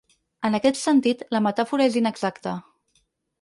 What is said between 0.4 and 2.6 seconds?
En aquest sentit, la metàfora és inexacta.